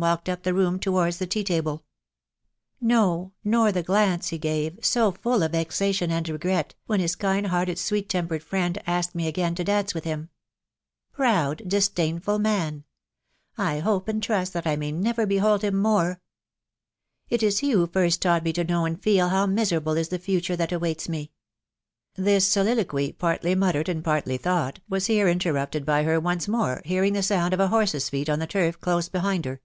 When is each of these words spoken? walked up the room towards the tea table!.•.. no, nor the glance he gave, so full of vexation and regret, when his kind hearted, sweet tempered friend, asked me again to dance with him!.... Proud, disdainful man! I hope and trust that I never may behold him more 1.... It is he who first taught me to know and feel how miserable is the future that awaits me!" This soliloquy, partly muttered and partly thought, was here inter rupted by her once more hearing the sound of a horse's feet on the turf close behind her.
walked 0.00 0.28
up 0.28 0.42
the 0.42 0.52
room 0.52 0.76
towards 0.80 1.18
the 1.18 1.26
tea 1.26 1.44
table!.•.. 1.44 1.76
no, 2.80 3.30
nor 3.44 3.70
the 3.70 3.80
glance 3.80 4.30
he 4.30 4.38
gave, 4.38 4.76
so 4.82 5.12
full 5.12 5.40
of 5.40 5.52
vexation 5.52 6.10
and 6.10 6.28
regret, 6.28 6.74
when 6.86 6.98
his 6.98 7.14
kind 7.14 7.46
hearted, 7.46 7.78
sweet 7.78 8.08
tempered 8.08 8.42
friend, 8.42 8.76
asked 8.88 9.14
me 9.14 9.28
again 9.28 9.54
to 9.54 9.62
dance 9.62 9.94
with 9.94 10.02
him!.... 10.02 10.30
Proud, 11.12 11.62
disdainful 11.68 12.40
man! 12.40 12.82
I 13.56 13.78
hope 13.78 14.08
and 14.08 14.20
trust 14.20 14.52
that 14.54 14.66
I 14.66 14.74
never 14.74 15.20
may 15.22 15.26
behold 15.36 15.62
him 15.62 15.76
more 15.80 16.14
1.... 17.28 17.36
It 17.36 17.42
is 17.44 17.60
he 17.60 17.70
who 17.70 17.86
first 17.86 18.20
taught 18.20 18.42
me 18.42 18.52
to 18.54 18.64
know 18.64 18.84
and 18.86 19.00
feel 19.00 19.28
how 19.28 19.46
miserable 19.46 19.96
is 19.96 20.08
the 20.08 20.18
future 20.18 20.56
that 20.56 20.72
awaits 20.72 21.08
me!" 21.08 21.30
This 22.16 22.48
soliloquy, 22.48 23.12
partly 23.12 23.54
muttered 23.54 23.88
and 23.88 24.02
partly 24.02 24.38
thought, 24.38 24.80
was 24.88 25.06
here 25.06 25.28
inter 25.28 25.52
rupted 25.52 25.84
by 25.84 26.02
her 26.02 26.18
once 26.18 26.48
more 26.48 26.82
hearing 26.84 27.12
the 27.12 27.22
sound 27.22 27.54
of 27.54 27.60
a 27.60 27.68
horse's 27.68 28.08
feet 28.10 28.28
on 28.28 28.40
the 28.40 28.48
turf 28.48 28.80
close 28.80 29.08
behind 29.08 29.44
her. 29.44 29.60